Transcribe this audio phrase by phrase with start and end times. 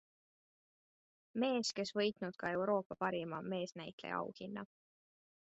[1.43, 4.69] Mees, kes võitnud ka Euroopa parima meesnäitleja auhinna.